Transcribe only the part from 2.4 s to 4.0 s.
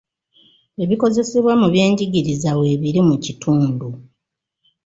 weebiri mu kitundu.